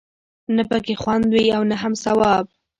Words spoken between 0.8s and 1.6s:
خوند وي